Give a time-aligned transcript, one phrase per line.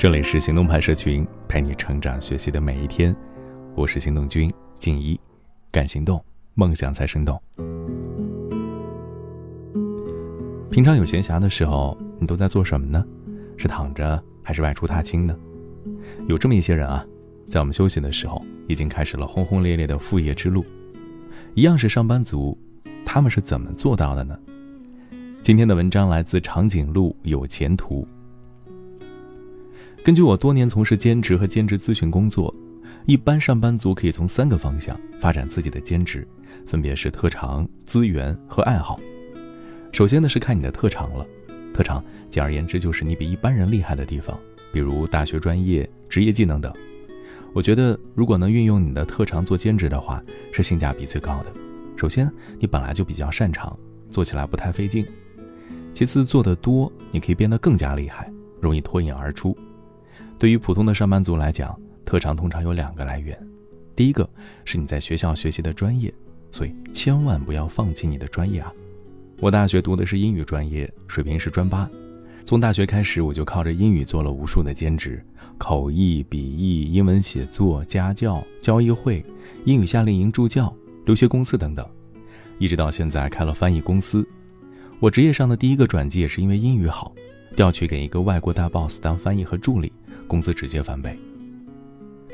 [0.00, 3.14] 这里是行动派社群，陪你成长学习的每一天。
[3.74, 5.20] 我是行动君静怡，
[5.70, 7.38] 敢行动，梦想才生动。
[10.70, 13.04] 平常有闲暇的时候，你都在做什么呢？
[13.58, 15.36] 是躺着，还是外出踏青呢？
[16.26, 17.04] 有这么一些人啊，
[17.46, 20.64] 在我们休息的时候，已经开始了轰轰烈烈的副业之路。
[21.52, 22.56] 一样是上班族，
[23.04, 24.34] 他们是怎么做到的呢？
[25.42, 28.08] 今天的文章来自长颈鹿有前途。
[30.02, 32.54] 根据我多年从事兼职和兼职咨询工作，
[33.04, 36.26] 一般上班族可以从三个方向发展自己的兼职，
[36.66, 38.98] 分别是特长、资源和爱好。
[39.92, 41.26] 首先呢是看你的特长了，
[41.74, 44.38] 特长简而言之就是你比一般人厉害的地方，
[44.72, 46.72] 比如大学专业、职业技能等。
[47.52, 51.52] 我觉得如果能运用你的特长做兼职的话，是性价比最高的。
[51.94, 55.04] 首先你本来就比较擅长，做起来不太费劲；
[55.92, 59.54] 其次做得多，你可以变得更加厉害，容易脱颖而出。
[60.40, 63.38] 对于普通的上班族来讲，特长通常有两个来源，
[63.94, 64.26] 第一个
[64.64, 66.10] 是你在学校学习的专业，
[66.50, 68.72] 所以千万不要放弃你的专业啊！
[69.38, 71.86] 我大学读的是英语专业，水平是专八，
[72.46, 75.22] 从大学开始我就靠着英语做了无数的兼职，
[75.58, 79.22] 口译、笔译、英文写作、家教、交易会、
[79.66, 81.86] 英语夏令营助教、留学公司等等，
[82.58, 84.26] 一直到现在开了翻译公司。
[85.00, 87.12] 我职业上的第一个转机也是因为英语好，
[87.54, 89.92] 调去给一个外国大 boss 当翻译和助理。
[90.30, 91.18] 工资直接翻倍，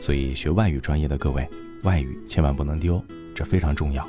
[0.00, 1.48] 所以学外语专业的各位，
[1.84, 3.00] 外语千万不能丢，
[3.32, 4.04] 这非常重要。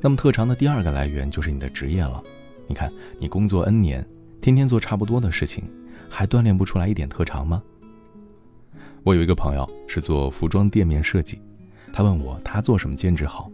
[0.00, 2.22] 那么特长的第二个来源就是你的职业了。
[2.66, 4.02] 你看，你工作 N 年，
[4.40, 5.64] 天天做差不多的事情，
[6.08, 7.62] 还锻炼不出来一点特长吗？
[9.02, 11.38] 我有一个朋友是做服装店面设计，
[11.92, 13.52] 他问我他做什么兼职好，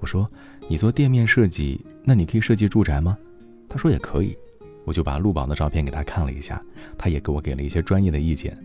[0.00, 0.28] 我说
[0.66, 3.16] 你做店面设计，那你可以设计住宅吗？
[3.68, 4.36] 他说也可以。
[4.84, 6.62] 我就把陆宝的照片给他看了一下，
[6.96, 8.56] 他也给我给了一些专业的意见。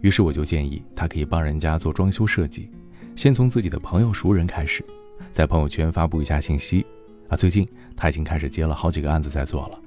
[0.00, 2.70] 于是我就建议他可以帮人家做装修设计，
[3.14, 4.84] 先从自己的朋友熟人开始，
[5.32, 6.84] 在朋友圈发布一下信息。
[7.28, 9.78] 啊，最近他已经开始接了好几个案子在做了。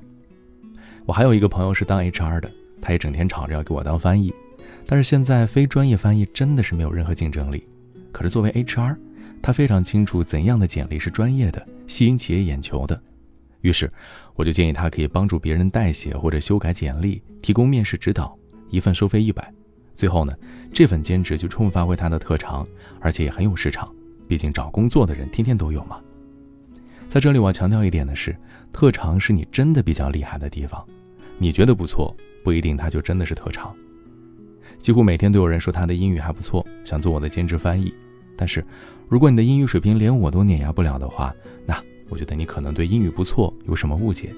[1.06, 4.34] 我还有一个朋友是当 HR 的，他也整天吵着要给我当翻译，
[4.86, 7.68] 但是现在非专业翻译真的是没有任何竞争力。
[8.12, 8.96] 可是作为 HR，
[9.42, 13.02] 他非常清楚怎样的简历是专业的，吸引企业眼球的。
[13.64, 13.90] 于是，
[14.36, 18.38] 我就建议他可以帮助别人代写或者修改简历，提供面试指导，
[18.70, 19.52] 一份收费一百。
[19.96, 20.34] 最后呢，
[20.74, 22.68] 这份兼职就充分发挥他的特长，
[23.00, 23.90] 而且也很有市场。
[24.28, 25.98] 毕竟找工作的人天天都有嘛。
[27.08, 28.36] 在这里我要强调一点的是，
[28.74, 30.86] 特长是你真的比较厉害的地方。
[31.38, 32.14] 你觉得不错，
[32.44, 33.74] 不一定他就真的是特长。
[34.82, 37.94] 几乎每天都有人说他的英语还不错，想做我的兼职翻译。
[38.36, 38.66] 但是，
[39.08, 41.34] 如果你的英语水平连我都碾压不了的话，
[41.66, 41.82] 那……
[42.14, 44.32] 我觉得你可能对英语不错有什么误解，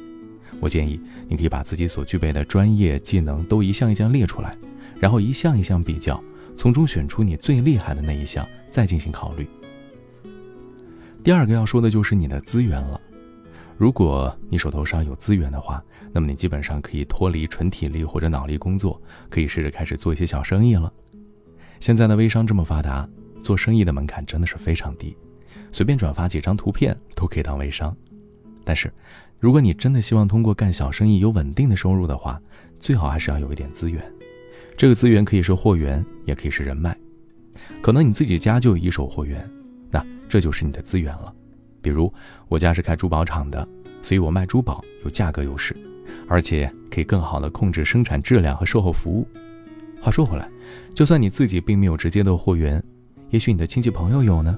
[0.62, 0.98] 我建议
[1.28, 4.58] 你可以把自己所具备的专业技能都一项一项列出来，
[4.98, 6.24] 然后一项一项比较，
[6.56, 9.46] 从中选出你最厉害的那一项，再进行考虑。
[11.22, 13.02] 第二个要说的就是你的资源了，
[13.78, 20.90] 如果你手头上有资源的话，那么你基本上可以脱离纯体力或者脑力工作，可以试着开始做一些小生意了。
[21.82, 23.06] 现在的微商这么发达，
[23.42, 25.14] 做生意的门槛真的是非常低。
[25.72, 27.96] 随便转发几张图片都可以当微商，
[28.64, 28.92] 但是，
[29.40, 32.42] 如果你真的希望通过干小生意有稳定的收入的话，
[32.80, 34.04] 最好还是要有一点资源。
[34.78, 36.98] 这个资源可以是货源，也可以是人脉。
[37.82, 39.48] 可能你自己家就有一手货源，
[39.90, 41.34] 那这就是你的资源了。
[41.82, 42.12] 比如
[42.48, 43.68] 我家是开珠宝厂的，
[44.02, 45.76] 所以我卖珠宝有价格优势，
[46.28, 49.28] 而且可以更好的控制生产质量和售后服务。
[50.02, 50.50] 话说回来，
[50.94, 52.84] 就算你自己并没有直接的货源，
[53.30, 54.58] 也许你的亲戚朋友有呢。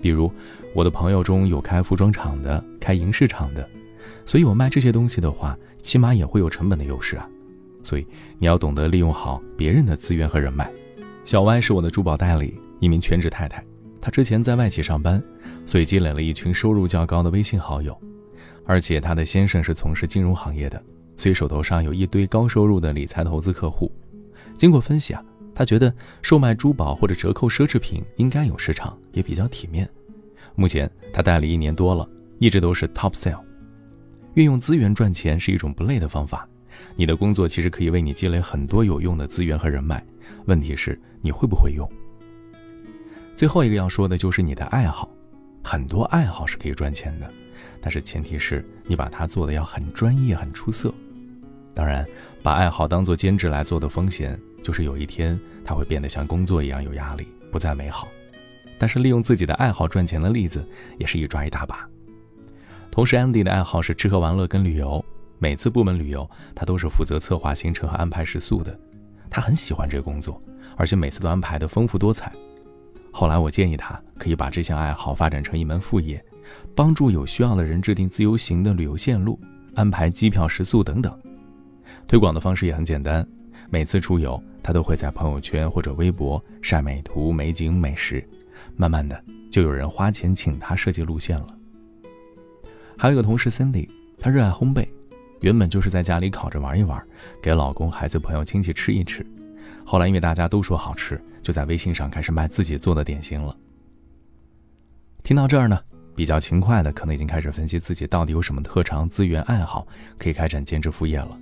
[0.00, 0.30] 比如，
[0.74, 3.68] 我的朋友中有开服装厂的，开银饰厂的，
[4.24, 7.28] 所以我卖这些东西的话，起码也会有成本的优势啊。
[7.82, 8.06] 所以
[8.38, 10.70] 你要懂得利用好别人的资源和人脉。
[11.24, 13.64] 小歪是我的珠宝代理，一名全职太太，
[14.00, 15.22] 她之前在外企上班，
[15.64, 17.96] 所以积累了一群收入较高的微信好友，
[18.64, 20.82] 而且她的先生是从事金融行业的，
[21.16, 23.90] 所以手头上有一堆高收入的理财投资客户。
[24.56, 25.22] 经过分析啊。
[25.56, 29.88] 他觉得售卖珠宝或者折扣奢侈品应该有市场，也比较体面。
[30.54, 32.06] 目前他代理一年多了，
[32.38, 33.40] 一直都是 top sale。
[34.34, 36.46] 运用资源赚钱是一种不累的方法。
[36.94, 40.04] 你的工作其实可以为你积累很多有用的资源和人脉，
[40.44, 41.90] 问题是你会不会用。
[43.34, 45.10] 最后一个要说的就是你的爱好，
[45.64, 47.26] 很多爱好是可以赚钱的，
[47.80, 50.92] 但是前提是你把它做的要很专业、很出色。
[51.72, 52.06] 当然，
[52.42, 54.38] 把爱好当做兼职来做的风险。
[54.66, 58.08] 就是有一天，他会变得像工作一样有压力，不再美好。
[58.80, 60.68] 但是利用自己的爱好赚钱的例子
[60.98, 61.88] 也是一抓一大把。
[62.90, 65.04] 同时，Andy 的爱好是吃喝玩乐跟旅游。
[65.38, 68.76] 每次部门旅游，他都是负责策划行程和安排食宿的。
[69.30, 70.42] 他很喜欢这个工作，
[70.76, 72.32] 而且每次都安排的丰富多彩。
[73.12, 76.20] 后来我建议他可以把这项爱好发展成一门副业，
[76.74, 79.38] 帮助有需要的人制定自由行的旅游线路，
[79.76, 81.16] 安排机票、食宿等等。
[82.08, 83.26] 推广的方式也很简单，
[83.68, 88.26] 每次出游他都会在朋友圈或者微博晒美图、美景、美食，
[88.76, 89.20] 慢慢的
[89.50, 91.56] 就有人花钱请他设计路线了。
[92.96, 94.88] 还有一个同事 Cindy，她热爱烘焙。
[95.40, 97.00] 原本就是在家里烤着玩一玩，
[97.42, 99.24] 给老公、孩子、朋友、亲戚吃一吃。
[99.84, 103.54] 后来因为大家都说好吃，就在微信上开始卖自己做的点心了。
[105.22, 105.78] 听到这儿呢，
[106.14, 109.86] 比较勤快的可能已经开始分析自己到底有什么特长、资源、爱好
[110.16, 111.38] 可以开展兼职副业了。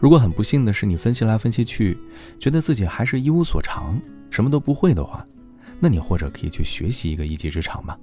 [0.00, 1.96] 如果很不幸的是你分析来分析去，
[2.38, 4.00] 觉得自己还是一无所长，
[4.30, 5.24] 什么都不会的话，
[5.78, 7.98] 那你或者可以去学习一个一技之长吧。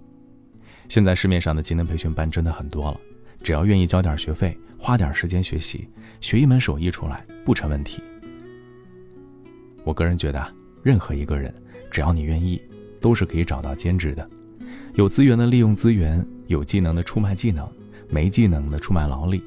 [0.88, 3.00] 现在市面上的技能培训班真的很多了。
[3.44, 5.88] 只要愿意交点学费，花点时间学习，
[6.22, 8.02] 学一门手艺出来不成问题。
[9.84, 10.54] 我个人觉得啊，
[10.84, 11.54] 任何一个人，
[11.90, 12.62] 只要你愿意，
[13.00, 14.30] 都是可以找到兼职的。
[14.94, 17.68] 有资源的利用资源，有技能的出卖技能，
[18.10, 19.44] 没技能的出卖劳力。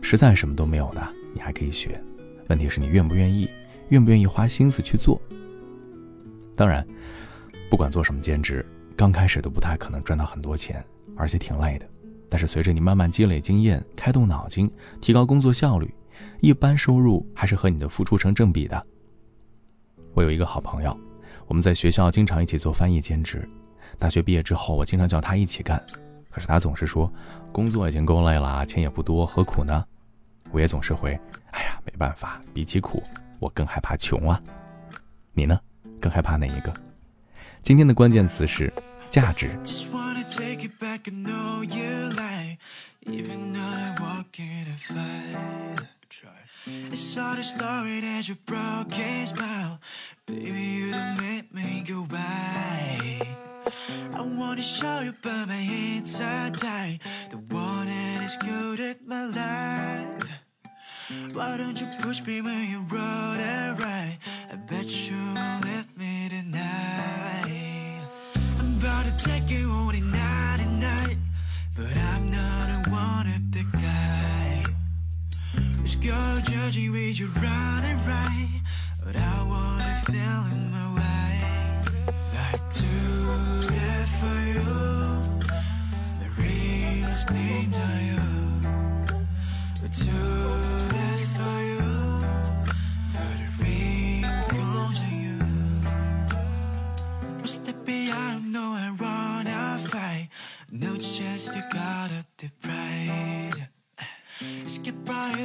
[0.00, 2.00] 实在什么都没有的，你还可以学。
[2.48, 3.48] 问题是你愿不愿意，
[3.88, 5.20] 愿不愿意花心思去做。
[6.54, 6.86] 当然，
[7.70, 8.64] 不管做什么兼职，
[8.96, 10.84] 刚开始都不太可能赚到很多钱，
[11.16, 11.88] 而且挺累的。
[12.28, 14.70] 但是随着你慢慢积累经验，开动脑筋，
[15.00, 15.92] 提高工作效率，
[16.40, 18.86] 一般收入还是和你的付出成正比的。
[20.14, 20.96] 我有一个好朋友，
[21.46, 23.48] 我们在学校经常一起做翻译兼职。
[23.98, 25.82] 大学毕业之后，我经常叫他一起干，
[26.30, 27.10] 可是他总是说
[27.52, 29.84] 工作已经够累了，钱也不多，何苦呢？
[30.52, 31.18] 我也总是回，
[31.50, 33.02] 哎呀，没办法，比起苦，
[33.38, 34.40] 我更害怕穷啊。
[35.32, 35.58] 你呢？
[36.00, 36.72] 更害怕哪一个？
[37.62, 38.72] 今天的关键词是
[39.08, 39.50] 价值。
[40.32, 42.58] take it back, I know you lie.
[43.06, 45.86] Even though I walk in a fight.
[46.64, 49.80] It's all the story that you broke his smile.
[50.26, 53.20] Baby, you don't make me go by.
[54.14, 57.00] I wanna show you by my inside die.
[57.30, 58.91] The one that is good to.
[61.32, 64.18] Why don't you push me when you roll it right?
[64.52, 68.00] I bet you will let me tonight.
[68.58, 71.16] I'm about to take you on night,
[71.76, 74.22] but I'm not a one of the guy
[76.02, 78.60] gonna judge you with your running right
[79.04, 81.82] But I wanna feel in my way
[82.34, 82.92] Like do
[83.76, 84.72] that for you
[86.22, 87.78] The realest names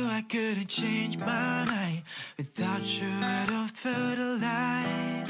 [0.09, 2.03] I couldn't change my mind
[2.37, 5.27] Without you, I don't feel the light.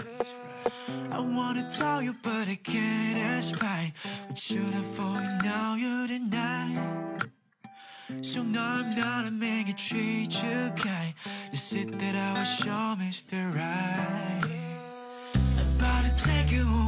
[1.11, 3.91] I wanna tell you, but I can't aspire
[4.27, 7.17] What you done for me, now you deny.
[8.21, 11.13] So now I'm not a man, can treat you kind.
[11.51, 13.53] You said that I was your Mr.
[13.53, 14.41] Right.
[15.59, 16.86] I'm about to take you on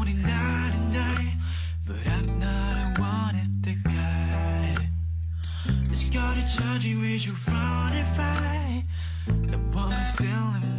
[6.50, 8.84] judging, would you find if I
[9.28, 10.79] the one feeling?